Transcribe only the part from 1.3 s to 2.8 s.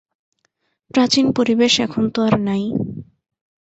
পরিবেশ এখন তো আর নাই।